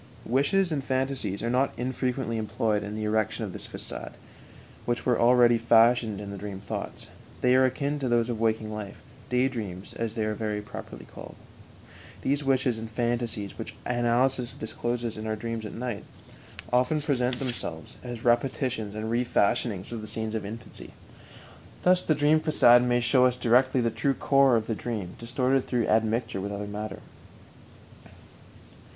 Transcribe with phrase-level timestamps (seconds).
[0.25, 4.13] Wishes and phantasies are not infrequently employed in the erection of this façade,
[4.85, 7.05] which were already fashioned in the dream thoughts;
[7.41, 10.59] they are akin to those of our waking life "day dreams," as they are very
[10.59, 11.35] properly called.
[12.23, 16.03] These wishes and phantasies, which analysis discloses in our dreams at night,
[16.73, 20.93] often present themselves as repetitions and refashionings of the scenes of infancy.
[21.83, 25.67] Thus the dream façade may show us directly the true core of the dream, distorted
[25.67, 27.01] through admixture with other matter.